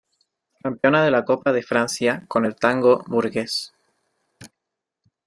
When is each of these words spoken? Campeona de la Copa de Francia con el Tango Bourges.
Campeona 0.67 1.01
de 1.03 1.11
la 1.11 1.23
Copa 1.25 1.51
de 1.53 1.61
Francia 1.61 2.25
con 2.27 2.47
el 2.47 2.55
Tango 2.55 3.03
Bourges. 3.05 3.71